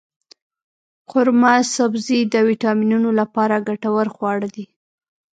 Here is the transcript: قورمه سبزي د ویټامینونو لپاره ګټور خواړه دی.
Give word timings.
قورمه 1.11 1.53
سبزي 1.75 2.19
د 2.33 2.35
ویټامینونو 2.47 3.09
لپاره 3.19 3.63
ګټور 3.67 4.07
خواړه 4.15 4.47
دی. 4.55 4.65